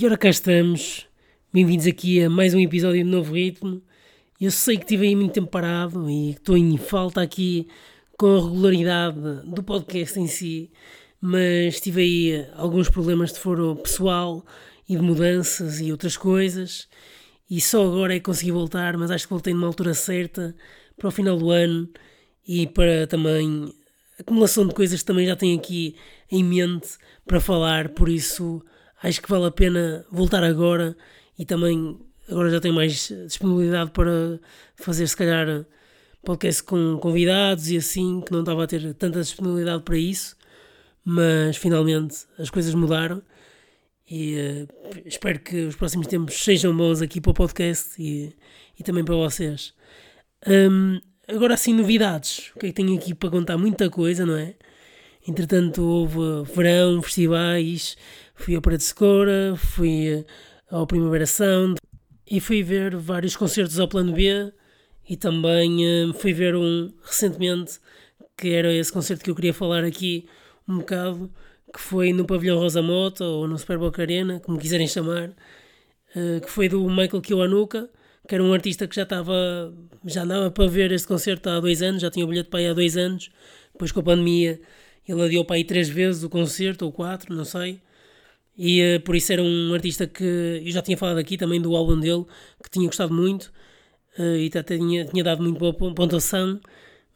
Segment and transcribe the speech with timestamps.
[0.00, 1.06] E ora cá estamos,
[1.52, 3.82] bem-vindos aqui a mais um episódio de Novo Ritmo.
[4.40, 7.68] Eu sei que estive aí muito tempo parado e estou em falta aqui
[8.16, 10.70] com a regularidade do podcast em si,
[11.20, 14.42] mas tive aí alguns problemas de foro pessoal
[14.88, 16.88] e de mudanças e outras coisas,
[17.50, 20.56] e só agora é que consegui voltar, mas acho que voltei numa altura certa
[20.96, 21.86] para o final do ano
[22.48, 23.70] e para também
[24.18, 25.94] acumulação de coisas que também já tenho aqui
[26.30, 26.88] em mente
[27.26, 28.64] para falar, por isso
[29.02, 30.96] acho que vale a pena voltar agora
[31.38, 34.38] e também agora já tenho mais disponibilidade para
[34.76, 35.64] fazer se calhar
[36.24, 40.36] podcast com convidados e assim, que não estava a ter tanta disponibilidade para isso,
[41.04, 43.22] mas finalmente as coisas mudaram
[44.08, 48.34] e uh, espero que os próximos tempos sejam bons aqui para o podcast e,
[48.78, 49.72] e também para vocês.
[50.46, 52.50] Um, agora assim, novidades.
[52.56, 53.56] O que é que tenho aqui para contar?
[53.56, 54.56] Muita coisa, não é?
[55.26, 57.96] Entretanto, houve verão, festivais,
[58.40, 60.24] fui ao Parede de Secora, fui
[60.70, 61.78] ao Primavera Sound
[62.26, 64.50] e fui ver vários concertos ao Plano B
[65.08, 67.78] e também uh, fui ver um recentemente
[68.38, 70.26] que era esse concerto que eu queria falar aqui
[70.66, 71.30] um bocado,
[71.72, 76.50] que foi no Pavilhão Rosa Mota ou no Superboc Arena, como quiserem chamar, uh, que
[76.50, 77.90] foi do Michael Kiwanuka,
[78.26, 79.74] que era um artista que já estava,
[80.06, 82.68] já andava para ver este concerto há dois anos, já tinha o bilhete para aí
[82.68, 83.30] há dois anos,
[83.72, 84.58] depois com a pandemia
[85.06, 87.82] ele adiou para aí três vezes o concerto, ou quatro, não sei.
[88.62, 91.74] E uh, por isso era um artista que eu já tinha falado aqui também do
[91.74, 92.26] álbum dele,
[92.62, 93.50] que tinha gostado muito
[94.18, 96.60] uh, e até tinha, tinha dado muito boa pontuação,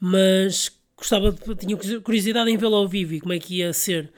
[0.00, 4.10] mas gostava, tinha curiosidade em vê-lo ao vivo e como é que ia ser.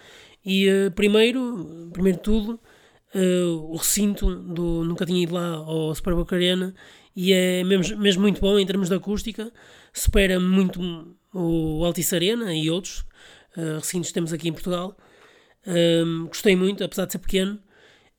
[0.45, 2.61] E uh, primeiro, primeiro de tudo,
[3.13, 6.75] o recinto do nunca tinha ido lá ao Super Boca Arena
[7.17, 9.51] e é mesmo, mesmo muito bom em termos de acústica,
[9.93, 13.05] supera muito o Altice Arena e outros
[13.81, 14.97] recintos que temos aqui em Portugal.
[15.67, 17.59] Uh, gostei muito, apesar de ser pequeno.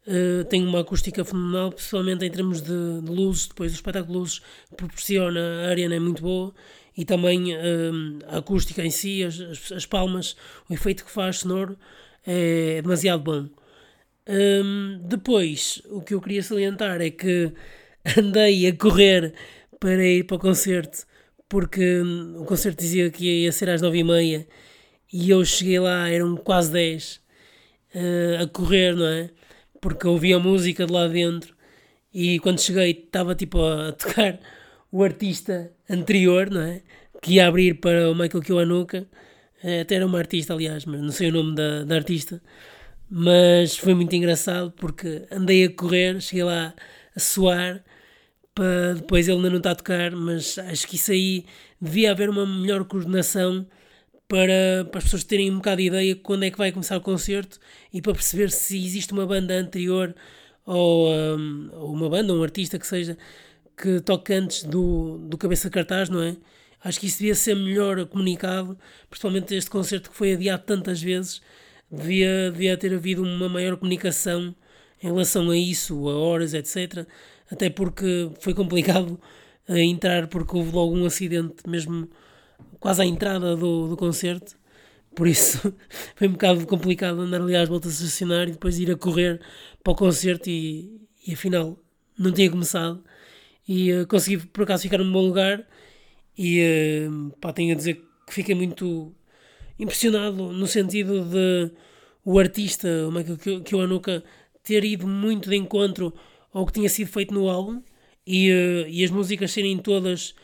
[0.05, 3.47] Uh, tem uma acústica fenomenal, principalmente em termos de, de, luzes.
[3.47, 4.41] Depois, o espetáculo de luzes
[4.75, 6.53] proporciona a arena é muito boa
[6.95, 7.53] e também
[8.27, 10.35] a acústica em si, as, as, as, palmas,
[10.67, 11.77] o efeito que faz sonoro
[12.25, 13.47] é demasiado bom.
[14.27, 17.53] Um, depois, o que eu queria salientar é que
[18.17, 19.33] andei a correr
[19.79, 21.05] para ir para o concerto,
[21.47, 22.01] porque
[22.35, 24.47] o concerto dizia que ia ser às nove e meia
[25.13, 27.21] e eu cheguei lá, eram quase 10
[27.95, 29.29] uh, a correr, não é?
[29.81, 31.55] Porque ouvia música de lá dentro
[32.13, 34.39] e quando cheguei estava tipo a tocar
[34.91, 36.81] o artista anterior, não é?
[37.21, 39.07] Que ia abrir para o Michael Kiwanuka,
[39.63, 42.41] uh, até era uma artista, aliás, mas não sei o nome da, da artista,
[43.09, 46.73] mas foi muito engraçado porque andei a correr, cheguei lá
[47.15, 47.83] a suar
[48.57, 51.45] para depois ele ainda não está a tocar, mas acho que isso aí
[51.79, 53.67] devia haver uma melhor coordenação
[54.27, 56.97] para, para as pessoas terem um bocado de ideia de quando é que vai começar
[56.97, 57.59] o concerto
[57.93, 60.13] e para perceber se existe uma banda anterior
[60.65, 63.17] ou, um, uma banda, um artista que seja,
[63.75, 66.35] que toque antes do, do cabeça cartaz, não é?
[66.83, 68.77] Acho que isso devia ser melhor comunicado,
[69.09, 71.41] principalmente este concerto que foi adiado tantas vezes,
[71.91, 74.53] devia, devia ter havido uma maior comunicação
[75.01, 77.07] em relação a isso, a horas, etc.
[77.49, 79.19] Até porque foi complicado
[79.67, 82.09] a entrar porque houve logo um acidente mesmo
[82.79, 84.55] quase à entrada do, do concerto.
[85.15, 85.73] Por isso
[86.15, 89.41] foi um bocado complicado andar ali às voltas a estacionar e depois ir a correr
[89.83, 91.77] para o concerto e, e afinal
[92.17, 93.03] não tinha começado.
[93.67, 95.65] E uh, consegui por acaso ficar num bom lugar
[96.37, 97.95] e uh, pá, tenho a dizer
[98.25, 99.13] que fiquei muito
[99.79, 101.71] impressionado no sentido de
[102.23, 104.23] o artista, o Michael Kiwanuka,
[104.63, 106.13] ter ido muito de encontro
[106.53, 107.81] ao que tinha sido feito no álbum
[108.25, 110.35] e, uh, e as músicas serem todas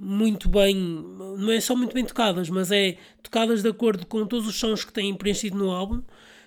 [0.00, 4.46] muito bem, não é só muito bem tocadas, mas é tocadas de acordo com todos
[4.46, 6.00] os sons que têm preenchido no álbum,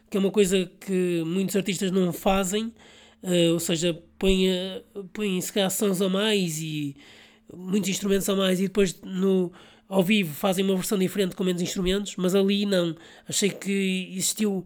[0.09, 2.73] que é uma coisa que muitos artistas não fazem,
[3.21, 4.47] uh, ou seja, põem,
[5.11, 6.95] põem se calhar sons a mais e
[7.53, 9.51] muitos instrumentos a mais e depois no,
[9.89, 12.95] ao vivo fazem uma versão diferente com menos instrumentos, mas ali não.
[13.27, 14.65] Achei que existiu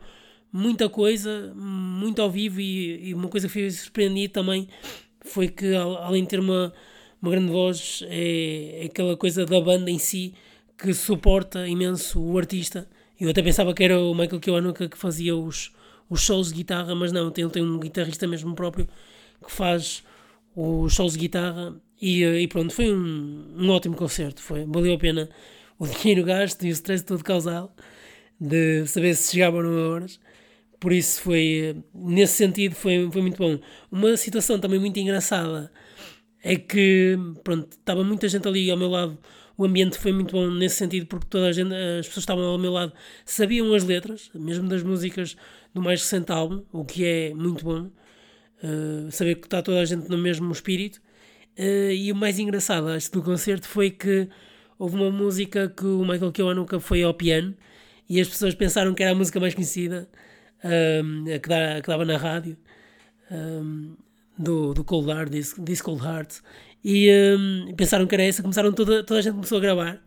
[0.54, 4.68] muita coisa, muito ao vivo e, e uma coisa que fui surpreendido também
[5.22, 6.72] foi que além de ter uma
[7.22, 10.34] uma grande voz é, é aquela coisa da banda em si
[10.78, 12.88] que suporta imenso o artista.
[13.20, 15.74] Eu até pensava que era o Michael Kiwanuka que fazia os,
[16.10, 18.88] os shows de guitarra, mas não, ele tem um guitarrista mesmo próprio
[19.44, 20.04] que faz
[20.56, 24.98] os shows de guitarra e, e pronto, foi um, um ótimo concerto, foi, valeu a
[24.98, 25.30] pena
[25.80, 27.72] o dinheiro gasto e o stress todo causado
[28.40, 30.20] de saber se chegavam a horas.
[30.80, 33.58] Por isso foi, nesse sentido, foi, foi muito bom.
[33.92, 35.72] Uma situação também muito engraçada
[36.46, 39.18] é que pronto, estava muita gente ali ao meu lado.
[39.58, 42.58] O ambiente foi muito bom nesse sentido, porque toda a gente, as pessoas estavam ao
[42.60, 42.94] meu lado,
[43.26, 45.36] sabiam as letras, mesmo das músicas
[45.74, 47.90] do mais recente álbum, o que é muito bom.
[48.64, 51.02] uh, saber que está toda a gente no mesmo espírito.
[51.58, 54.30] Uh, e o mais engraçado, acho, do concerto foi que
[54.78, 57.56] houve uma música que o Michael Kiwanuka foi ao piano
[58.10, 60.08] e as pessoas pensaram que era a música mais conhecida
[60.64, 62.58] um, a, que dá, a que dava na rádio
[64.38, 66.40] do, do Cold Heart, This, This Cold Heart
[66.84, 70.02] e um, pensaram que era essa, começaram toda, toda a gente começou a gravar.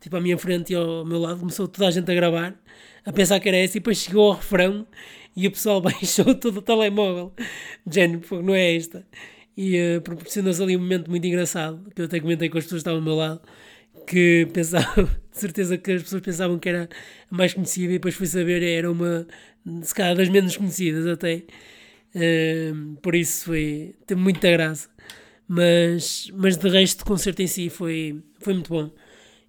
[0.00, 2.54] Tipo à minha frente e ao meu lado começou toda a gente a gravar
[3.08, 4.86] a pensar que era essa e depois chegou ao refrão
[5.34, 7.32] e o pessoal baixou todo o telemóvel.
[7.90, 9.06] Género, não é esta.
[9.56, 12.82] E uh, proporcionou-se ali um momento muito engraçado que eu até comentei com as pessoas
[12.82, 13.40] que estavam ao meu lado
[14.06, 16.88] que pensavam, de certeza que as pessoas pensavam que era
[17.30, 19.26] a mais conhecida e depois fui saber era uma,
[19.82, 21.44] se calhar, das menos conhecidas até.
[23.02, 24.88] Por isso foi, teve muita graça.
[25.46, 28.90] Mas, mas de resto, o concerto em si foi, foi muito bom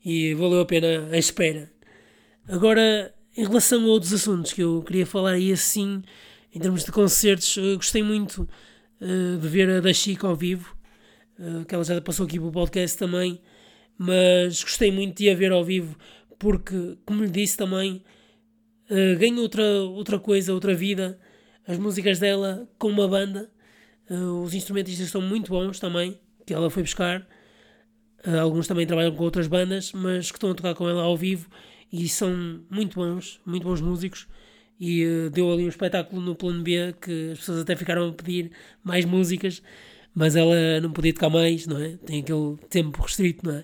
[0.04, 1.72] e valeu a pena a espera.
[2.48, 6.02] Agora, em relação a outros assuntos que eu queria falar aí assim,
[6.54, 8.48] em termos de concertos, gostei muito
[9.02, 10.74] uh, de ver a da Chica ao vivo,
[11.38, 13.42] uh, que ela já passou aqui para o podcast também
[14.00, 15.98] mas gostei muito de a ver ao vivo
[16.40, 18.02] porque, como lhe disse também,
[18.90, 21.20] uh, outra, outra coisa, outra vida.
[21.70, 23.48] As músicas dela com uma banda,
[24.10, 27.22] uh, os instrumentistas são muito bons também, que ela foi buscar.
[28.26, 31.16] Uh, alguns também trabalham com outras bandas, mas que estão a tocar com ela ao
[31.16, 31.48] vivo
[31.94, 34.28] e são muito bons, muito bons músicos.
[34.80, 38.14] E uh, deu ali um espetáculo no plano B que as pessoas até ficaram a
[38.14, 38.50] pedir
[38.84, 39.62] mais músicas,
[40.16, 41.98] mas ela não podia tocar mais, não é?
[41.98, 43.64] Tem aquele tempo restrito, não é?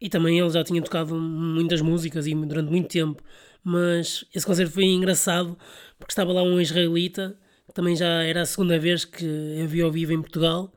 [0.00, 3.22] E também ele já tinha tocado muitas músicas e durante muito tempo.
[3.64, 5.56] Mas esse concerto foi engraçado
[5.98, 9.80] porque estava lá um israelita, que também já era a segunda vez que eu vi
[9.80, 10.72] ao vivo em Portugal,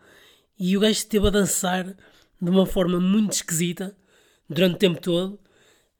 [0.58, 1.86] e o gajo esteve a dançar
[2.42, 3.96] de uma forma muito esquisita
[4.50, 5.40] durante o tempo todo,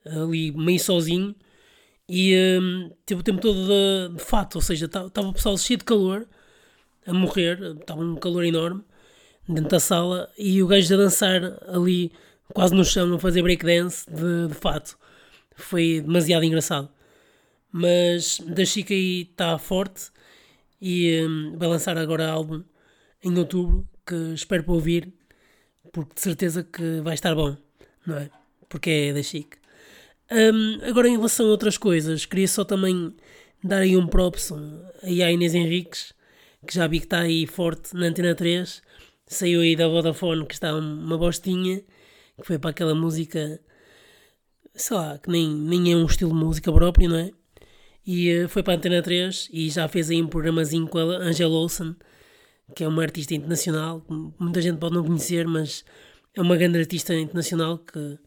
[0.06, 1.36] ali meio sozinho,
[2.08, 5.78] e um, teve o tempo todo de, de fato, ou seja, estava o pessoal cheio
[5.78, 6.26] de calor,
[7.06, 8.82] a morrer, estava um calor enorme
[9.48, 12.14] dentro da sala, e o gajo a dançar ali
[12.54, 14.98] quase no chão a fazer breakdance de, de fato.
[15.58, 16.90] Foi demasiado engraçado.
[17.72, 20.12] Mas da Chica aí está forte
[20.82, 22.64] e um, vai lançar agora álbum
[23.24, 25.14] em outubro que espero para ouvir
[25.92, 27.58] porque de certeza que vai estar bom,
[28.06, 28.30] não é?
[28.70, 29.56] Porque é da Chic.
[30.32, 33.16] Um, agora em relação a outras coisas, queria só também
[33.64, 34.52] dar aí um props
[35.02, 36.14] aí à Inês Henriques,
[36.66, 38.82] que já vi que está aí forte na Antena 3,
[39.26, 41.82] saiu aí da Vodafone que está uma bostinha
[42.40, 43.60] que foi para aquela música,
[44.78, 47.32] sei lá, que nem, nem é um estilo de música próprio, não é?
[48.06, 51.18] E uh, foi para a Antena 3 e já fez aí um programazinho com a
[51.18, 51.96] Angela Olsen,
[52.76, 54.06] que é uma artista internacional,
[54.40, 55.84] muita gente pode não conhecer, mas
[56.36, 58.20] é uma grande artista internacional que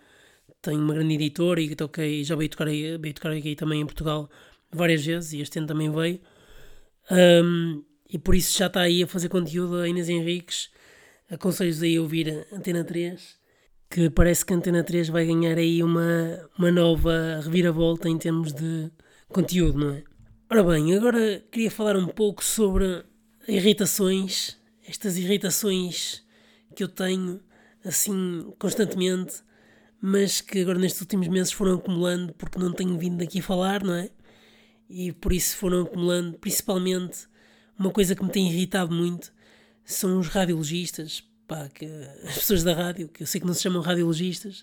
[0.63, 3.81] tem uma grande editora e que toquei, já veio tocar, aí, veio tocar aqui também
[3.81, 4.29] em Portugal
[4.71, 6.21] várias vezes e este ano também veio.
[7.11, 10.71] Um, e por isso já está aí a fazer conteúdo a Inês Henriques.
[11.31, 13.40] Aconselho-vos aí a ouvir a Antena 3
[13.91, 18.53] que parece que a Antena 3 vai ganhar aí uma, uma nova reviravolta em termos
[18.53, 18.89] de
[19.29, 20.05] conteúdo, não é?
[20.49, 23.05] Ora bem, agora queria falar um pouco sobre
[23.49, 24.57] irritações,
[24.87, 26.23] estas irritações
[26.75, 27.41] que eu tenho
[27.85, 29.43] assim constantemente,
[30.01, 33.95] mas que agora nestes últimos meses foram acumulando porque não tenho vindo aqui falar, não
[33.95, 34.11] é?
[34.89, 37.29] E por isso foram acumulando, principalmente
[37.77, 39.33] uma coisa que me tem irritado muito
[39.85, 41.85] são os radiologistas, pá, que
[42.25, 44.63] as pessoas da rádio, que eu sei que não se chamam radiologistas,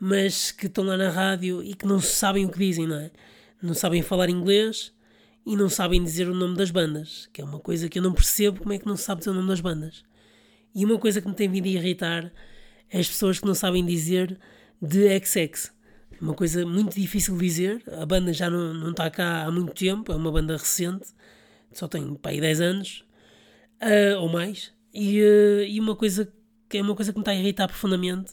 [0.00, 3.10] mas que estão lá na rádio e que não sabem o que dizem, não é?
[3.62, 4.94] Não sabem falar inglês
[5.44, 8.14] e não sabem dizer o nome das bandas, que é uma coisa que eu não
[8.14, 10.02] percebo como é que não se sabe dizer o nome das bandas.
[10.74, 12.32] E uma coisa que me tem vindo a irritar
[12.88, 14.38] é as pessoas que não sabem dizer
[14.80, 15.70] de XX.
[16.12, 17.82] É uma coisa muito difícil de dizer.
[18.00, 21.08] A banda já não, não está cá há muito tempo, é uma banda recente,
[21.74, 23.04] só tem pá, 10 anos
[23.82, 24.72] uh, ou mais.
[24.92, 26.32] E, uh, e uma coisa
[26.68, 28.32] que é uma coisa que me está a irritar profundamente,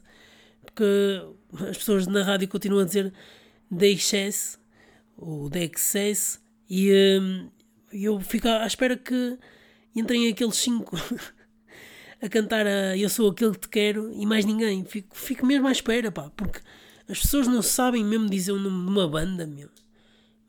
[0.63, 0.83] porque
[1.69, 3.11] as pessoas na rádio continuam a dizer
[3.69, 4.59] DXS
[5.17, 7.51] ou DXS e uh,
[7.91, 9.37] eu fico à espera que
[9.95, 10.95] entrem aqueles cinco
[12.21, 14.83] a cantar a Eu Sou Aquele que Te Quero e mais ninguém.
[14.83, 16.59] Fico, fico mesmo à espera, pá, porque
[17.09, 19.69] as pessoas não sabem mesmo dizer o nome de uma banda, meu.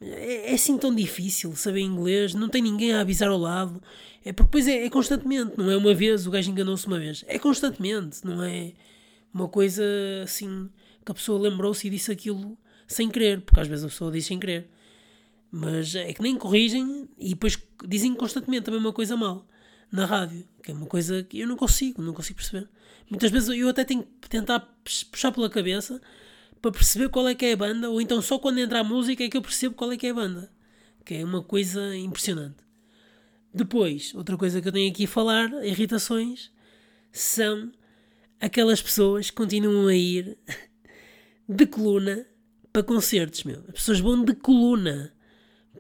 [0.01, 3.83] É, é assim tão difícil saber inglês, não tem ninguém a avisar ao lado.
[4.25, 7.25] É porque depois é, é constantemente, não é uma vez, o gajo enganou-se uma vez.
[7.27, 8.73] É constantemente, não é
[9.33, 9.85] uma coisa
[10.23, 10.69] assim
[11.05, 14.27] que a pessoa lembrou-se e disse aquilo sem querer, porque às vezes a pessoa diz
[14.27, 14.69] sem querer.
[15.51, 19.47] Mas é que nem corrigem e depois dizem constantemente também uma coisa mal
[19.91, 22.69] na rádio, que é uma coisa que eu não consigo, não consigo perceber.
[23.09, 24.61] Muitas vezes eu até tenho que tentar
[25.11, 26.01] puxar pela cabeça
[26.61, 29.25] para perceber qual é que é a banda, ou então só quando entra a música
[29.25, 30.51] é que eu percebo qual é que é a banda.
[31.05, 32.57] Que é uma coisa impressionante.
[33.53, 36.51] Depois, outra coisa que eu tenho aqui a falar, irritações,
[37.11, 37.73] são
[38.41, 40.37] aquelas pessoas que continuam a ir
[41.49, 42.27] de coluna
[42.73, 43.61] para concertos, meu.
[43.69, 45.13] As pessoas vão de coluna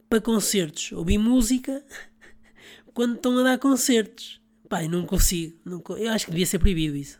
[0.08, 1.84] para concertos, ouvir música
[2.94, 4.40] quando estão a dar concertos.
[4.68, 5.58] Pai, não consigo.
[5.64, 7.18] Não, eu acho que devia ser proibido isso.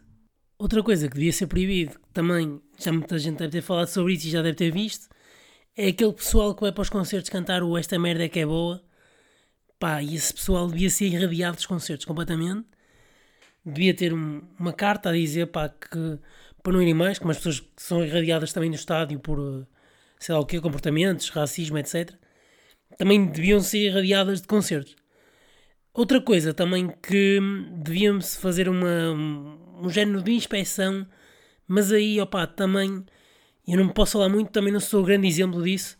[0.58, 4.26] Outra coisa que devia ser proibido, também já muita gente deve ter falado sobre isso
[4.26, 5.08] e já deve ter visto,
[5.76, 8.46] é aquele pessoal que vai para os concertos cantar o Esta Merda é que é
[8.46, 8.82] boa.
[9.78, 12.66] Pá, e esse pessoal devia ser irradiado dos concertos completamente.
[13.64, 16.18] Devia ter um, uma carta a dizer pá, que
[16.62, 19.66] para não irem mais, como as pessoas que são irradiadas também no estádio por eh,
[20.18, 22.12] sei lá o que, comportamentos, racismo, etc.
[22.96, 24.96] Também deviam ser irradiadas de concertos.
[25.94, 27.38] Outra coisa também que
[27.76, 29.12] devíamos fazer uma,
[29.80, 31.06] um género de inspeção,
[31.66, 33.04] mas aí, opá, também,
[33.66, 35.98] eu não posso falar muito, também não sou grande exemplo disso,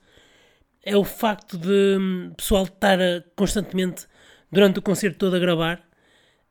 [0.84, 2.98] é o facto de hum, pessoal estar
[3.36, 4.06] constantemente,
[4.50, 5.86] durante o concerto todo, a gravar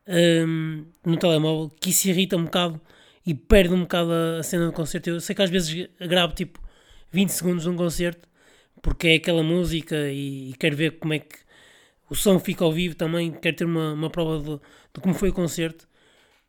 [0.08, 2.80] um, no telemóvel, que isso irrita um bocado
[3.26, 5.10] e perde um bocado a cena do concerto.
[5.10, 6.60] Eu sei que às vezes gravo tipo
[7.10, 8.28] 20 segundos de um concerto,
[8.82, 11.36] porque é aquela música e, e quero ver como é que
[12.08, 14.60] o som fica ao vivo também, quero ter uma, uma prova de,
[14.94, 15.86] de como foi o concerto,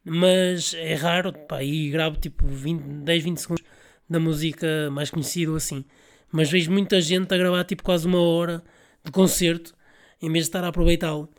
[0.03, 3.63] mas é raro, pá, e gravo tipo 20, 10, 20 segundos
[4.09, 5.85] da música mais conhecida ou assim.
[6.31, 8.63] Mas vejo muita gente a gravar tipo quase uma hora
[9.03, 9.73] de concerto
[10.21, 11.29] em vez de estar a aproveitá-lo.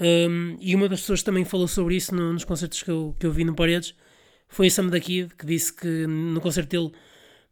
[0.00, 3.26] Um, e uma das pessoas também falou sobre isso no, nos concertos que eu, que
[3.26, 3.94] eu vi no Paredes
[4.48, 6.92] foi a Sam da Kid, que disse que no concerto dele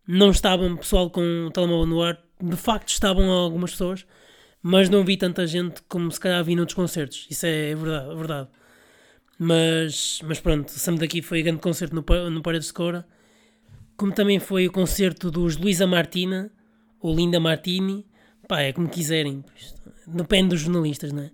[0.06, 2.22] não estavam pessoal com o telemóvel no ar.
[2.42, 4.06] De facto, estavam algumas pessoas,
[4.62, 7.26] mas não vi tanta gente como se calhar vi noutros concertos.
[7.30, 8.10] Isso é verdade.
[8.10, 8.48] É verdade.
[9.38, 13.06] Mas, mas pronto, Sam daqui foi grande concerto no, no Paredes de Cora.
[13.96, 16.50] Como também foi o concerto dos Luísa Martina,
[17.00, 18.06] ou Linda Martini.
[18.48, 19.44] Pá, é como quiserem.
[20.06, 21.30] Depende dos jornalistas, não é?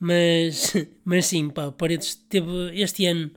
[0.00, 3.30] Mas, mas sim, pá, Paredes teve este ano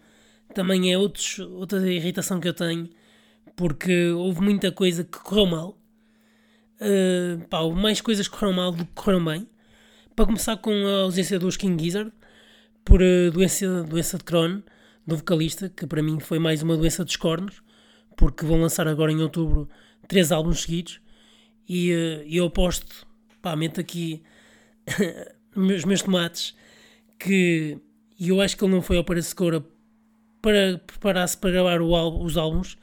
[0.53, 2.89] também é outros, outra irritação que eu tenho,
[3.55, 5.77] porque houve muita coisa que correu mal.
[6.79, 9.47] Uh, pá, houve mais coisas que correram mal do que correram bem.
[10.15, 12.11] Para começar com a ausência do King Gizzard,
[12.83, 14.61] por uh, doença, doença de Crohn,
[15.05, 17.61] do vocalista, que para mim foi mais uma doença dos cornos,
[18.15, 19.69] porque vão lançar agora em outubro
[20.07, 21.01] três álbuns seguidos.
[21.67, 23.07] E uh, eu aposto,
[23.41, 24.23] pá, meto aqui
[25.55, 26.55] os meus tomates,
[27.19, 27.77] que
[28.19, 29.63] eu acho que ele não foi ao Paracecora
[30.41, 32.77] para preparar-se para gravar álbum, os álbuns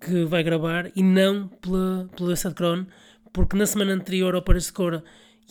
[0.00, 2.84] que vai gravar e não pela, pela doença de Crohn,
[3.32, 5.02] porque na semana anterior ao Paris Cora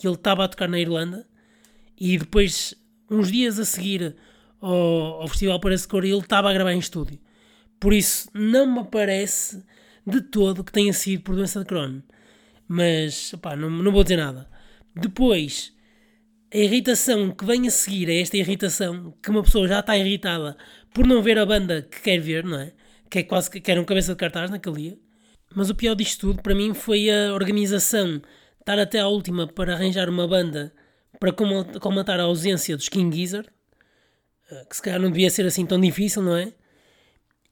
[0.02, 1.26] ele estava a tocar na Irlanda
[1.98, 2.74] e depois,
[3.10, 4.16] uns dias a seguir
[4.60, 7.18] ao, ao Festival Paris Cora, ele estava a gravar em estúdio.
[7.78, 9.62] Por isso, não me parece
[10.06, 12.00] de todo que tenha sido por doença de Crohn.
[12.68, 14.48] Mas, opá, não, não vou dizer nada.
[14.94, 15.74] Depois,
[16.52, 20.56] a irritação que vem a seguir a esta irritação, que uma pessoa já está irritada
[20.92, 22.72] por não ver a banda que quer ver, não é?
[23.10, 24.98] Que é quase que era um cabeça de cartaz naquele dia.
[25.54, 28.20] Mas o pior disto tudo para mim foi a organização
[28.58, 30.72] estar até à última para arranjar uma banda
[31.18, 31.32] para
[31.80, 33.48] comatar a ausência dos King Gizzard,
[34.50, 36.52] eh, que se calhar não devia ser assim tão difícil, não é?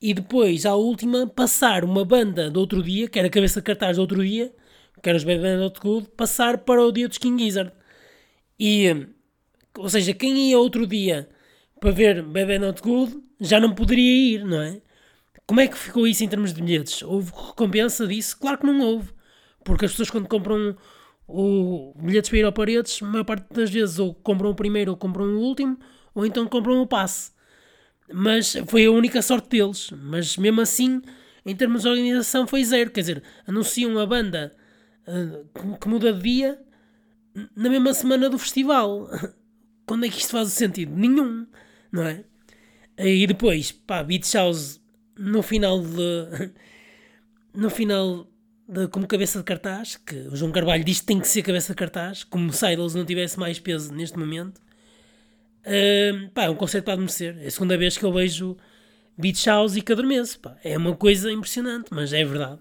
[0.00, 3.64] E depois, à última, passar uma banda do outro dia, que era a cabeça de
[3.64, 4.52] cartaz do outro dia,
[5.02, 7.73] que era os Bad Band Good, passar para o dia dos King Gizzard.
[8.59, 9.06] E,
[9.78, 11.28] ou seja, quem ia outro dia
[11.80, 14.80] para ver Bad Not Good já não poderia ir, não é?
[15.47, 17.02] Como é que ficou isso em termos de bilhetes?
[17.02, 18.38] Houve recompensa disso?
[18.38, 19.11] Claro que não houve.
[19.62, 20.76] Porque as pessoas quando compram
[21.26, 24.90] o bilhetes para ir ao Paredes, a maior parte das vezes ou compram o primeiro
[24.93, 25.78] ou compram o último,
[26.14, 27.33] ou então compram o passe.
[28.12, 29.90] Mas foi a única sorte deles.
[29.93, 31.00] Mas mesmo assim,
[31.45, 32.90] em termos de organização, foi zero.
[32.90, 34.52] Quer dizer, anunciam a banda
[35.09, 36.59] uh, que muda de dia
[37.57, 39.09] na mesma semana do festival.
[39.87, 40.95] Quando é que isto faz sentido?
[40.97, 41.47] Nenhum,
[41.93, 42.25] não é?
[42.99, 44.81] E depois, pá, Beach House
[45.19, 46.52] no final de.
[47.57, 48.26] No final
[48.75, 51.73] de, como cabeça de cartaz, que o João Carvalho diz que tem que ser cabeça
[51.73, 54.61] de cartaz, como se Idols não tivesse mais peso neste momento.
[55.61, 57.38] Uh, pá, é um conceito para adormecer.
[57.40, 58.57] É a segunda vez que eu vejo
[59.16, 60.40] Beach House e que adormeço.
[60.40, 60.57] Pá.
[60.64, 62.59] É uma coisa impressionante, mas é verdade.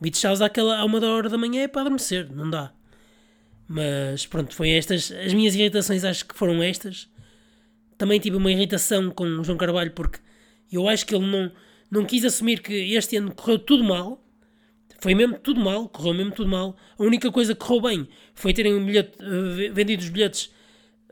[0.00, 2.72] Beach House àquela, à uma da hora da manhã é para adormecer, não dá.
[3.68, 5.12] Mas pronto, foi estas.
[5.12, 7.08] As minhas irritações acho que foram estas.
[7.98, 10.18] Também tive uma irritação com o João Carvalho porque
[10.72, 11.52] eu acho que ele não,
[11.90, 14.23] não quis assumir que este ano correu tudo mal.
[14.98, 16.76] Foi mesmo tudo mal, correu mesmo tudo mal.
[16.98, 20.50] A única coisa que correu bem foi terem um bilhete, uh, vendido os bilhetes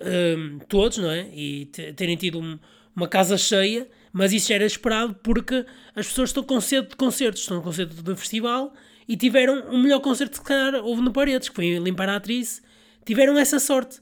[0.01, 1.29] uh, todos, não é?
[1.35, 2.59] E terem tido um,
[2.95, 6.97] uma casa cheia, mas isso já era esperado porque as pessoas estão com sede de
[6.97, 8.73] concertos, estão com sede de festival
[9.09, 12.62] e tiveram o melhor concerto que calhar houve no Paredes, que foi limpar a atriz.
[13.05, 14.01] Tiveram essa sorte.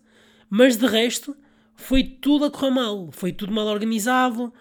[0.48, 1.36] Mas de resto,
[1.74, 4.52] foi tudo a correr mal, foi tudo mal organizado,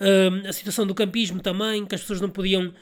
[0.00, 2.72] uh, a situação do campismo também, que as pessoas não podiam,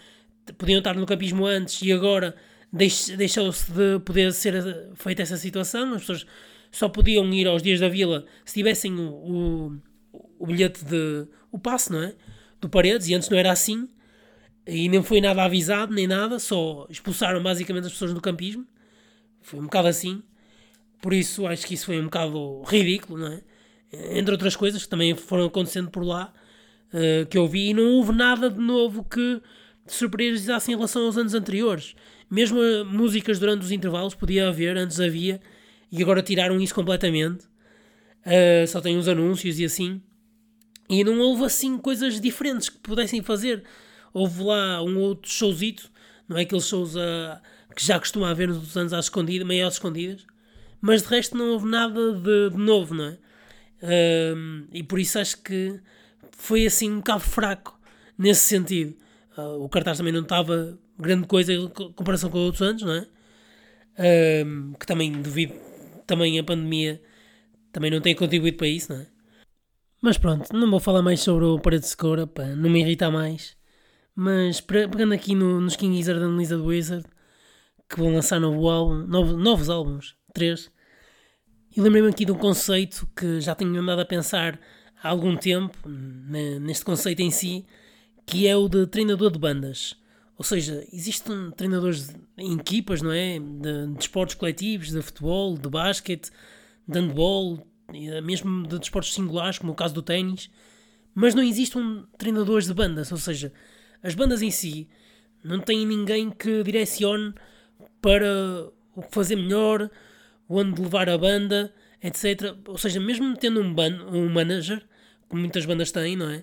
[0.53, 2.37] podiam estar no campismo antes e agora
[2.73, 6.27] deixou-se de poder ser feita essa situação, as pessoas
[6.73, 9.81] só podiam ir aos dias da vila se tivessem o,
[10.13, 12.15] o, o bilhete de o passe, não é?
[12.61, 13.89] Do Paredes, e antes não era assim,
[14.67, 18.67] e nem foi nada avisado, nem nada, só expulsaram basicamente as pessoas do campismo,
[19.41, 20.23] foi um bocado assim,
[21.01, 23.43] por isso acho que isso foi um bocado ridículo, não é?
[24.19, 26.33] Entre outras coisas que também foram acontecendo por lá,
[26.93, 29.41] uh, que eu vi, e não houve nada de novo que
[29.87, 31.95] surpreendizasse em relação aos anos anteriores.
[32.31, 35.41] Mesmo músicas durante os intervalos podia haver, antes havia,
[35.91, 37.45] e agora tiraram isso completamente.
[38.25, 40.01] Uh, só tem uns anúncios e assim.
[40.89, 43.63] E não houve assim coisas diferentes que pudessem fazer.
[44.13, 45.91] Houve lá um outro showzito,
[46.29, 47.39] não é aqueles shows uh,
[47.75, 50.25] que já costuma haver nos anos às escondidas, meio às escondidas,
[50.81, 53.19] mas de resto não houve nada de, de novo, não é?
[53.83, 55.79] Uh, e por isso acho que
[56.33, 57.79] foi assim um bocado fraco
[58.17, 58.97] nesse sentido.
[59.37, 63.07] Uh, o cartaz também não estava grande coisa em comparação com outros anos, não é?
[63.99, 65.55] Uh, que também devido
[66.07, 67.01] também a pandemia
[67.73, 69.07] também não tem contribuído para isso, não é?
[70.01, 73.11] Mas pronto, não vou falar mais sobre o Parede de Cora, para não me irritar
[73.11, 73.57] mais.
[74.15, 77.07] Mas pegando aqui no, nos King Gizzard and Lizard Wizard,
[77.89, 80.71] que vão lançar novo álbum, novo, novos álbuns, três,
[81.77, 84.61] e lembrei-me aqui de um conceito que já tenho andado a pensar
[85.03, 87.67] há algum tempo, neste conceito em si,
[88.27, 89.97] que é o de treinador de bandas.
[90.37, 93.39] Ou seja, existem treinadores em equipas, não é?
[93.39, 96.31] De, de esportes coletivos, de futebol, de basquete,
[96.87, 97.65] de handball,
[98.23, 100.51] mesmo de desportos singulares, como o caso do ténis,
[101.15, 103.53] mas não existem treinadores de bandas, ou seja,
[104.03, 104.89] as bandas em si
[105.43, 107.35] não têm ninguém que direcione
[108.01, 109.91] para o que fazer melhor,
[110.49, 112.57] onde levar a banda, etc.
[112.67, 114.83] Ou seja, mesmo tendo um, ban um manager,
[115.29, 116.43] como muitas bandas têm, não é?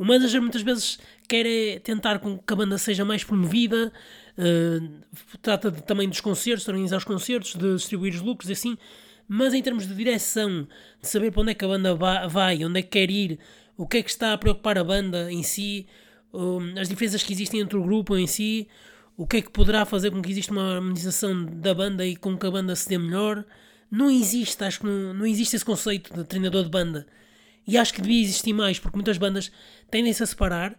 [0.00, 3.92] O manager muitas vezes quer é tentar com que a banda seja mais promovida,
[4.38, 4.88] uh,
[5.42, 8.78] trata de, também dos concertos, de organizar os concertos, de distribuir os lucros e assim,
[9.28, 10.66] mas em termos de direção,
[11.02, 13.38] de saber para onde é que a banda vai, onde é que quer ir,
[13.76, 15.86] o que é que está a preocupar a banda em si,
[16.32, 18.68] um, as diferenças que existem entre o grupo em si,
[19.18, 22.38] o que é que poderá fazer com que exista uma harmonização da banda e com
[22.38, 23.44] que a banda se dê melhor.
[23.90, 27.06] Não existe, acho que não, não existe esse conceito de treinador de banda.
[27.70, 29.52] E acho que devia existir mais, porque muitas bandas
[29.88, 30.76] tendem-se a separar,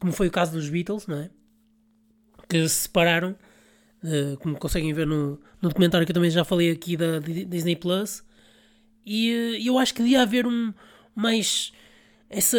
[0.00, 1.30] como foi o caso dos Beatles, não é?
[2.48, 3.36] Que se separaram,
[4.02, 7.76] uh, como conseguem ver no, no documentário que eu também já falei aqui da Disney
[7.76, 8.24] Plus.
[9.04, 10.72] E uh, eu acho que devia haver um
[11.14, 11.70] mais.
[12.30, 12.56] Essa,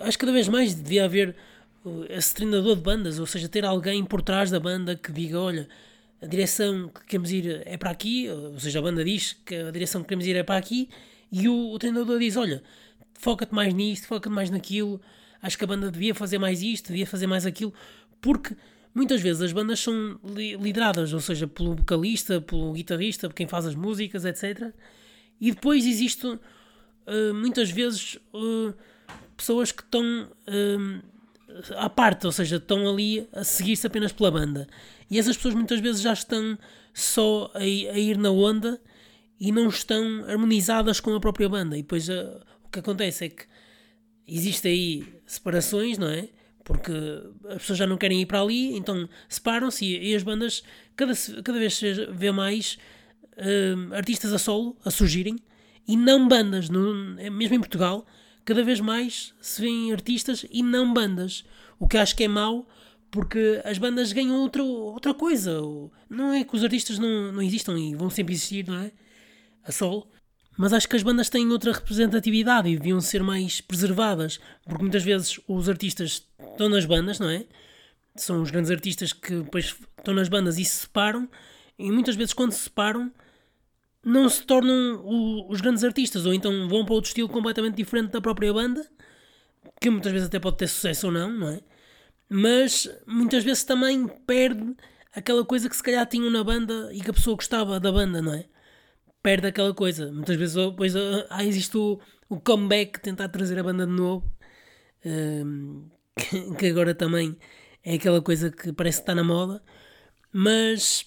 [0.00, 1.34] acho que cada vez mais devia haver
[2.10, 5.66] esse treinador de bandas, ou seja, ter alguém por trás da banda que diga: olha,
[6.20, 9.70] a direção que queremos ir é para aqui, ou seja, a banda diz que a
[9.70, 10.90] direção que queremos ir é para aqui,
[11.32, 12.62] e o, o treinador diz: olha,
[13.18, 15.00] foca-te mais nisto, foca-te mais naquilo,
[15.42, 17.72] acho que a banda devia fazer mais isto, devia fazer mais aquilo,
[18.20, 18.56] porque
[18.94, 23.66] muitas vezes as bandas são lideradas, ou seja, pelo vocalista, pelo guitarrista, por quem faz
[23.66, 24.72] as músicas, etc.
[25.40, 28.74] E depois existem uh, muitas vezes uh,
[29.36, 30.28] pessoas que estão.
[30.48, 31.16] Uh,
[31.76, 34.66] à parte, ou seja, estão ali a seguir-se apenas pela banda.
[35.10, 36.58] E essas pessoas muitas vezes já estão
[36.92, 38.78] só a, a ir na onda
[39.40, 41.76] e não estão harmonizadas com a própria banda.
[41.76, 42.08] E depois
[42.66, 43.44] o que acontece é que
[44.26, 46.28] existe aí separações, não é?
[46.64, 46.92] Porque
[47.48, 50.62] as pessoas já não querem ir para ali, então separam-se e, as bandas
[50.96, 52.76] cada, cada vez se vê mais
[53.36, 55.38] uh, artistas a solo a surgirem
[55.86, 56.92] e não bandas, no,
[57.30, 58.04] mesmo em Portugal
[58.46, 61.44] cada vez mais se vêem artistas e não bandas.
[61.78, 62.66] O que acho que é mau,
[63.10, 65.60] porque as bandas ganham outra, outra coisa.
[66.08, 68.92] Não é que os artistas não, não existam e vão sempre existir, não é?
[69.64, 70.08] A solo.
[70.56, 75.02] Mas acho que as bandas têm outra representatividade e deviam ser mais preservadas, porque muitas
[75.04, 77.44] vezes os artistas estão nas bandas, não é?
[78.16, 81.28] São os grandes artistas que depois estão nas bandas e se separam,
[81.78, 83.12] e muitas vezes quando se separam
[84.02, 88.12] não se tornam o, os grandes artistas, ou então vão para outro estilo completamente diferente
[88.12, 88.88] da própria banda,
[89.80, 91.60] que muitas vezes até pode ter sucesso ou não, não é?
[92.28, 94.74] Mas muitas vezes também perde
[95.12, 98.22] aquela coisa que se calhar tinham na banda e que a pessoa gostava da banda,
[98.22, 98.46] não é?
[99.26, 100.12] Perde aquela coisa.
[100.12, 104.24] Muitas vezes depois ah, existe o, o comeback, tentar trazer a banda de novo,
[105.04, 107.36] um, que, que agora também
[107.82, 109.60] é aquela coisa que parece que está na moda,
[110.32, 111.04] mas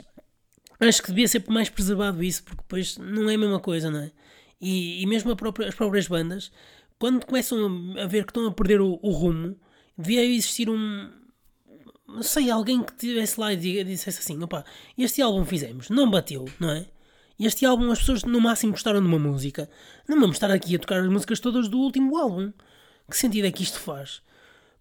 [0.82, 4.02] acho que devia ser mais preservado isso, porque depois não é a mesma coisa, não
[4.02, 4.12] é?
[4.60, 6.52] E, e mesmo própria, as próprias bandas,
[7.00, 9.58] quando começam a, ver que estão a perder o, o, rumo,
[9.98, 11.10] devia existir um.
[12.06, 13.56] Não sei, alguém que estivesse lá e
[13.86, 14.66] dissesse assim: opa,
[14.98, 16.86] este álbum fizemos, não bateu, não é?
[17.46, 19.70] Este álbum as pessoas no máximo gostaram de uma música.
[20.08, 22.52] Não vamos estar aqui a tocar as músicas todas do último álbum.
[23.10, 24.22] Que sentido é que isto faz?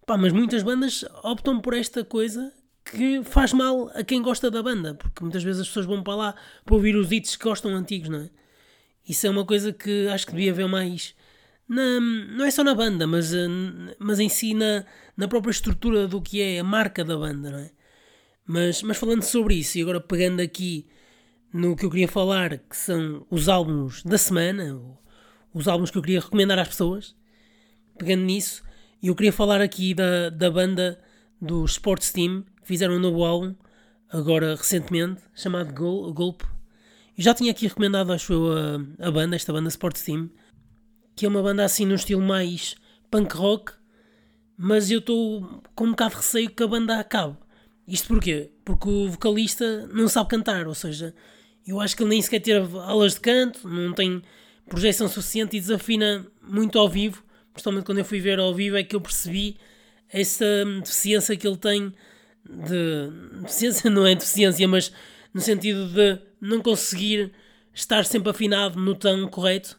[0.05, 2.51] Pá, mas muitas bandas optam por esta coisa
[2.83, 6.15] que faz mal a quem gosta da banda, porque muitas vezes as pessoas vão para
[6.15, 8.29] lá para ouvir os hits que gostam antigos, não é?
[9.07, 11.15] Isso é uma coisa que acho que devia haver mais.
[11.67, 13.47] Na, não é só na banda, mas, eh,
[13.99, 17.59] mas em si na, na própria estrutura do que é a marca da banda, não
[17.59, 17.71] é?
[18.45, 20.87] Mas, mas falando sobre isso, e agora pegando aqui
[21.51, 24.79] no que eu queria falar, que são os álbuns da semana,
[25.53, 27.15] os álbuns que eu queria recomendar às pessoas,
[27.97, 28.63] pegando nisso,
[29.01, 30.99] eu queria falar aqui da, da banda
[31.41, 33.55] do Sports Team, fizeram um novo álbum,
[34.09, 36.45] agora recentemente, chamado Gol Golpe.
[37.17, 40.29] Eu já tinha aqui recomendado, acho eu, a, a banda, esta banda Sports Team,
[41.15, 42.75] que é uma banda assim num estilo mais
[43.09, 43.73] punk rock,
[44.57, 47.37] mas eu estou com um bocado de receio que a banda acabe.
[47.87, 48.51] Isto porquê?
[48.63, 51.15] Porque o vocalista não sabe cantar, ou seja,
[51.67, 54.21] eu acho que ele nem sequer teve aulas de canto, não tem
[54.67, 57.23] projeção suficiente e desafina muito ao vivo.
[57.53, 59.57] Principalmente quando eu fui ver ao vivo é que eu percebi
[60.09, 60.45] essa
[60.81, 61.93] deficiência que ele tem
[62.49, 64.91] de deficiência não é deficiência, mas
[65.33, 67.31] no sentido de não conseguir
[67.73, 69.77] estar sempre afinado no tom correto.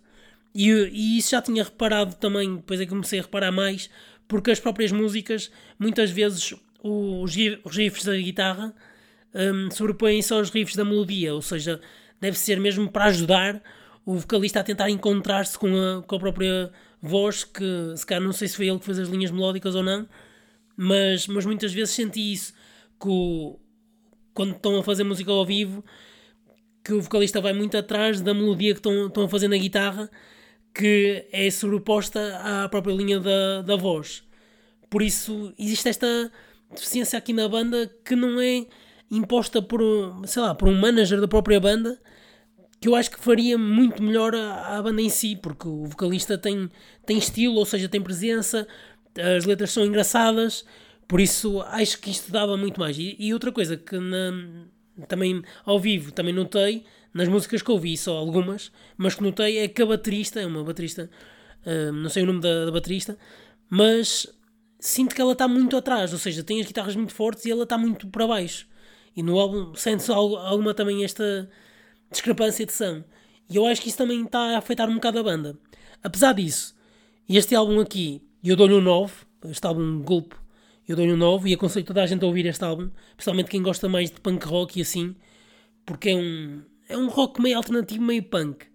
[0.55, 3.89] E, e isso já tinha reparado também, depois é que comecei a reparar mais,
[4.27, 8.75] porque as próprias músicas muitas vezes os, os riffs da guitarra
[9.35, 11.81] um, sobrepõem-se aos riffs da melodia, ou seja,
[12.21, 13.63] deve ser mesmo para ajudar
[14.05, 18.33] o vocalista a tentar encontrar-se com a, com a própria voz, que se calhar não
[18.33, 20.09] sei se foi ele que fez as linhas melódicas ou não,
[20.77, 22.53] mas, mas muitas vezes senti isso,
[23.01, 23.59] que o,
[24.35, 25.85] quando estão a fazer música ao vivo,
[26.85, 30.11] que o vocalista vai muito atrás da melodia que estão, estão a fazer na guitarra,
[30.75, 34.23] que é sobreposta à própria linha da, da voz.
[34.89, 36.33] Por isso existe esta
[36.71, 38.67] deficiência aqui na banda que não é
[39.11, 39.81] imposta por,
[40.27, 42.01] sei lá, por um manager da própria banda,
[42.81, 46.71] que eu acho que faria muito melhor à, banda em si, porque o vocalista tem,
[47.05, 48.67] tem estilo, ou seja, tem presença,
[49.37, 50.65] as letras são engraçadas,
[51.07, 52.97] por isso acho que isto dava muito mais.
[52.99, 54.33] E, e outra coisa que na,
[55.09, 59.69] também ao vivo também notei, nas músicas que ouvi, só algumas, mas que notei é
[59.69, 61.11] que a baterista, é uma baterista,
[61.67, 63.19] uh, não sei o nome da, da baterista,
[63.69, 64.27] mas
[64.79, 67.65] sinto que ela está muito atrás, ou seja, tem as guitarras muito fortes e ela
[67.65, 68.67] está muito para baixo.
[69.17, 71.51] E no álbum sente-se alguma também esta
[72.11, 73.03] discrepância de som.
[73.49, 75.59] E eu acho que isso também está a afetar um bocado a banda.
[76.03, 76.75] Apesar disso,
[77.29, 79.13] este álbum aqui, eu dou-lhe um 9,
[79.47, 80.33] este álbum Gulp,
[80.89, 83.63] eu dou-lhe um 9 e aconselho toda a gente a ouvir este álbum, principalmente quem
[83.63, 85.15] gosta mais de punk rock e assim,
[85.85, 88.67] porque é um, é um rock meio alternativo, meio punk.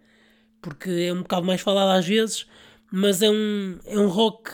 [0.62, 2.46] Porque é um bocado mais falado às vezes,
[2.92, 4.52] mas é um, é um rock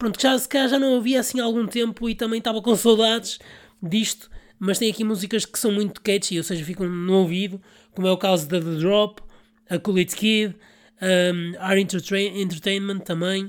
[0.00, 2.62] pronto, que já, se calhar já não havia assim há algum tempo e também estava
[2.62, 3.38] com saudades
[3.82, 4.30] disto,
[4.60, 7.60] mas tem aqui músicas que são muito catchy, ou seja, ficam no ouvido,
[7.92, 9.22] como é o caso da The Drop,
[9.70, 10.54] a Cool It Kid,
[11.00, 13.46] um, Our Entertainment também,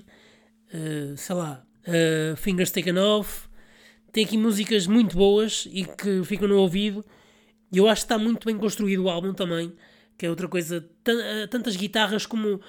[0.74, 3.50] uh, sei lá, uh, Fingers Taken Off.
[4.13, 7.04] Tem aqui músicas muito boas e que ficam no ouvido.
[7.74, 9.74] E eu acho que está muito bem construído o álbum também,
[10.17, 12.60] que é outra coisa, eh, tantas guitarras como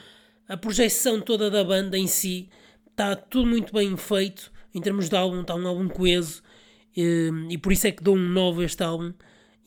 [0.48, 2.48] a projeção toda da banda em si
[2.88, 6.40] está tudo muito bem feito em termos de álbum, está um álbum coeso
[6.96, 9.12] e, e por isso é que dou um novo a este álbum.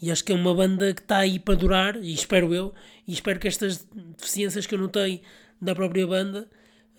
[0.02, 2.74] E acho que é uma banda que está aí para durar, e espero eu,
[3.08, 5.22] e espero que estas deficiências que eu notei
[5.62, 6.50] da própria banda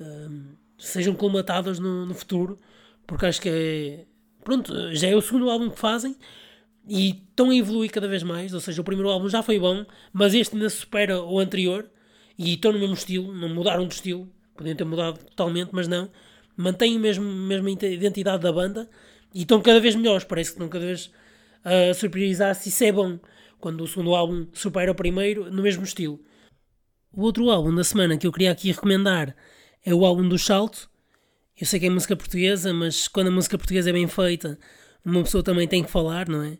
[0.00, 2.58] um, sejam colmatadas no, no, futuro,
[3.06, 4.04] porque acho que é.
[4.42, 6.16] Pronto, já é o segundo álbum que fazem
[6.88, 8.54] e estão a evoluir cada vez mais.
[8.54, 11.90] Ou seja, o primeiro álbum já foi bom, mas este ainda supera o anterior
[12.38, 14.28] e estão no mesmo estilo, não mudaram de estilo.
[14.56, 16.10] Podiam ter mudado totalmente, mas não.
[16.56, 18.88] Mantêm a mesma, mesma identidade da banda
[19.34, 20.24] e estão cada vez melhores.
[20.24, 21.10] Parece que estão cada vez
[21.64, 22.68] a surpreender-se.
[22.68, 23.18] Isso é bom
[23.58, 26.20] quando o segundo álbum supera o primeiro no mesmo estilo.
[27.12, 29.34] O outro álbum da semana que eu queria aqui recomendar
[29.84, 30.90] é o álbum do Salto.
[31.58, 34.58] Eu sei que é música portuguesa, mas quando a música portuguesa é bem feita,
[35.04, 36.58] uma pessoa também tem que falar, não é?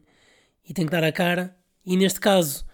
[0.67, 1.55] E tem que dar a cara.
[1.85, 2.65] E neste caso,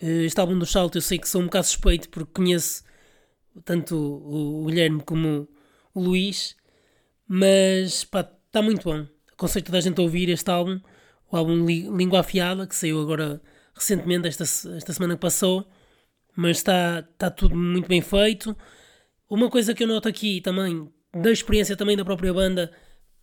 [0.00, 2.84] eh, este álbum do Salto, eu sei que sou um bocado suspeito porque conheço
[3.64, 5.48] tanto o Guilherme como
[5.94, 6.56] o Luís,
[7.26, 9.06] mas pá, está muito bom.
[9.34, 10.80] Aconselho toda a gente a ouvir este álbum,
[11.30, 13.40] o álbum Língua Afiada, que saiu agora
[13.74, 15.68] recentemente, esta, esta semana que passou,
[16.36, 18.56] mas está, está tudo muito bem feito.
[19.28, 22.72] Uma coisa que eu noto aqui também, da experiência também da própria banda,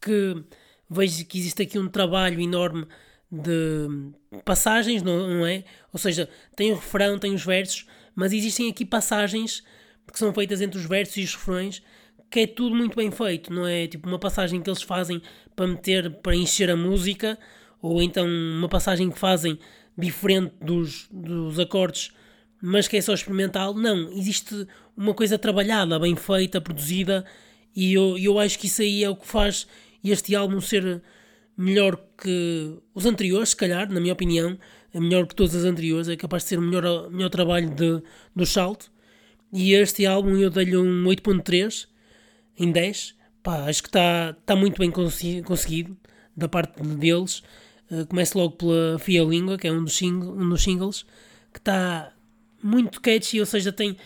[0.02, 0.44] que
[0.90, 2.86] vejo que existe aqui um trabalho enorme
[3.32, 4.12] de
[4.44, 5.64] passagens, não, não é?
[5.94, 9.64] Ou seja, tem o refrão, tem os versos, mas existem aqui passagens
[10.12, 11.82] que são feitas entre os versos e os refrões,
[12.32, 13.86] que é tudo muito bem feito, não é?
[13.88, 15.22] Tipo uma passagem que eles fazem
[15.56, 17.38] para meter, para encher a música,
[17.82, 19.60] ou então uma passagem que fazem
[19.98, 22.12] diferente dos, dos acordes
[22.62, 23.74] mas que é só experimental.
[23.74, 27.26] Não, existe uma coisa trabalhada, bem feita, produzida,
[27.76, 29.68] e eu, eu acho que isso aí é o que faz
[30.04, 31.02] este álbum ser
[31.58, 34.58] melhor que os anteriores, se calhar, na minha opinião,
[34.94, 38.02] é melhor que todos os anteriores, é capaz de ser o melhor, melhor trabalho de,
[38.36, 38.92] do salto.
[39.52, 41.88] E este álbum eu dei-lhe um 8.3
[42.58, 43.16] em 10.
[43.44, 45.98] Pá, acho que está tá muito bem conseguido
[46.36, 47.44] da parte deles.
[47.90, 51.06] Uh, começo logo pela Fia Língua, que é um dos, um dos singles,
[51.52, 52.14] que está
[52.64, 53.98] muito catchy, ou seja, tem,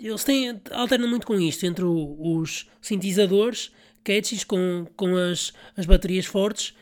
[0.00, 3.70] eles têm, alternam muito com isto, entre o, os sintetizadores
[4.02, 6.74] catchy com, com as, as baterias fortes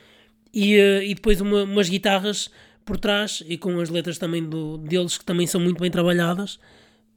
[0.55, 2.51] e, uh, e depois uma, umas guitarras
[2.85, 6.59] por trás e com as letras também do, deles que também são muito bem trabalhadas.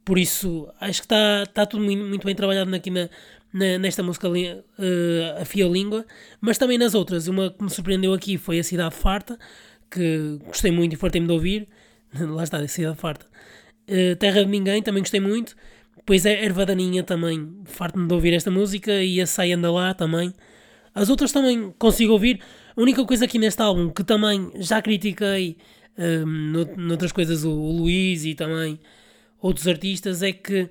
[0.04, 3.08] Por isso, acho que está tá tudo muito bem trabalhado aqui na,
[3.52, 6.04] na, nesta música uh, A Fia Língua,
[6.40, 7.28] mas também nas outras.
[7.28, 9.38] Uma que me surpreendeu aqui foi A Cidade Farta,
[9.90, 11.68] que gostei muito e fartei-me de ouvir.
[12.14, 13.26] Lá está, A Cidade Farta.
[13.88, 15.56] Uh, Terra de Ninguém, também gostei muito.
[15.96, 19.02] Depois é Erva Daninha também, farto-me de ouvir esta música.
[19.02, 20.32] E a Sai Anda Lá também.
[20.94, 22.40] As outras também consigo ouvir.
[22.76, 25.56] A única coisa aqui neste álbum que também já critiquei
[25.98, 28.78] um, ehm, noutras coisas, o, o Luís e também
[29.40, 30.68] outros artistas, é que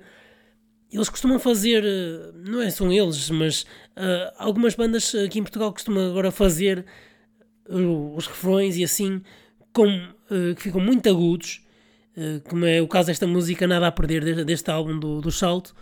[0.92, 5.72] eles costumam fazer, eh, não é são eles, mas uh, algumas bandas aqui em Portugal
[5.72, 6.84] costumam agora fazer
[7.68, 9.22] uh, os refrões e assim,
[9.72, 11.64] com, uh, que ficam muito agudos,
[12.50, 15.74] como é o caso desta música Nada a Perder, deste, deste álbum do, do Salto,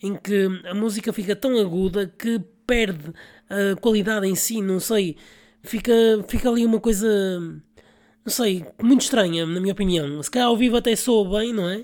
[0.00, 3.12] em que a música fica tão aguda que perde
[3.48, 5.16] a qualidade em si, não sei,
[5.62, 5.92] fica,
[6.28, 7.08] fica ali uma coisa,
[8.24, 10.22] não sei, muito estranha, na minha opinião.
[10.22, 11.82] Se calhar ao vivo até soa bem, não é?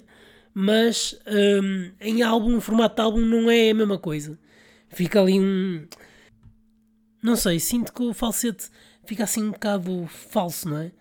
[0.58, 4.38] Mas um, em álbum, formato de álbum, não é a mesma coisa.
[4.88, 5.86] Fica ali um.
[7.22, 8.70] Não sei, sinto que o falsete
[9.04, 10.92] fica assim um bocado falso, não é?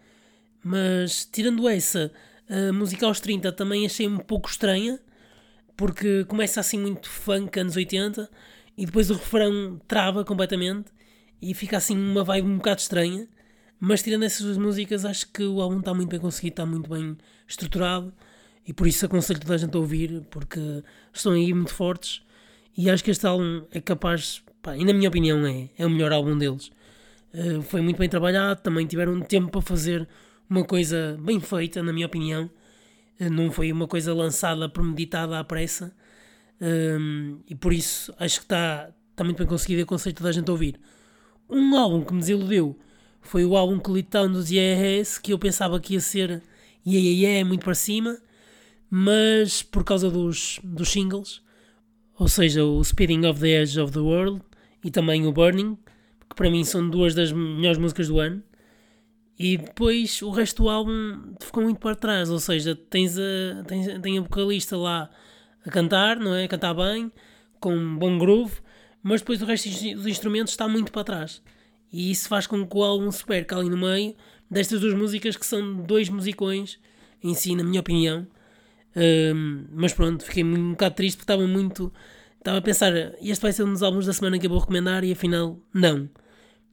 [0.61, 2.11] Mas tirando essa,
[2.49, 4.99] a música aos 30 também achei um pouco estranha,
[5.77, 8.29] porque começa assim muito funk, anos 80,
[8.77, 10.91] e depois o refrão trava completamente
[11.41, 13.25] e fica assim uma vibe um bocado estranha.
[13.79, 16.89] Mas tirando essas duas músicas, acho que o álbum está muito bem conseguido, está muito
[16.89, 18.13] bem estruturado
[18.67, 22.21] e por isso aconselho toda a gente a ouvir, porque estão aí muito fortes.
[22.75, 25.89] E acho que este álbum é capaz, pá, e na minha opinião é, é o
[25.89, 26.71] melhor álbum deles.
[27.33, 30.07] Uh, foi muito bem trabalhado, também tiveram tempo para fazer
[30.49, 32.49] uma coisa bem feita, na minha opinião.
[33.19, 35.93] Uh, não foi uma coisa lançada, premeditada à pressa.
[36.59, 40.31] Uh, e por isso acho que está tá muito bem conseguido e aconselho toda a
[40.31, 40.79] gente a ouvir.
[41.49, 42.79] Um álbum que me desiludiu
[43.21, 46.41] foi o álbum Town dos IRS, que eu pensava que ia ser
[46.85, 48.17] yeah, muito para cima
[48.97, 51.41] mas por causa dos, dos singles,
[52.17, 54.41] ou seja, o Speeding of the Edge of the World
[54.81, 55.77] e também o Burning,
[56.29, 58.41] que para mim são duas das melhores músicas do ano.
[59.37, 64.01] E depois o resto do álbum ficou muito para trás, ou seja, tens a, tens,
[64.01, 65.09] tem a vocalista lá
[65.65, 66.45] a cantar, não é?
[66.45, 67.11] A cantar bem,
[67.59, 68.61] com um bom groove,
[69.03, 71.41] mas depois o resto dos instrumentos está muito para trás.
[71.91, 74.15] E isso faz com que o álbum se perca ali no meio
[74.49, 76.79] destas duas músicas que são dois musicões
[77.21, 78.25] em si, na minha opinião
[79.71, 81.91] mas pronto, fiquei um bocado triste porque estava muito.
[82.37, 85.03] Estava a pensar, este vai ser um dos álbuns da semana que eu vou recomendar
[85.03, 86.09] e afinal, não.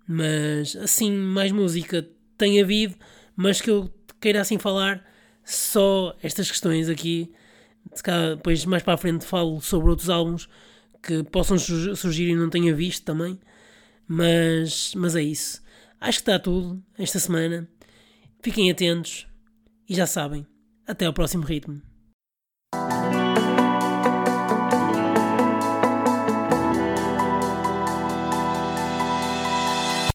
[0.06, 2.06] Mas assim, mais música
[2.36, 2.94] tem havido,
[3.34, 5.02] mas que eu queira assim falar
[5.44, 7.32] só estas questões aqui.
[8.02, 10.48] Calhar, depois mais para a frente falo sobre outros álbuns
[11.02, 13.38] que possam surgir e não tenha visto também.
[14.06, 15.62] Mas, mas é isso.
[16.00, 17.68] Acho que está tudo esta semana.
[18.42, 19.26] Fiquem atentos
[19.88, 20.46] e já sabem.
[20.86, 21.80] Até ao próximo ritmo.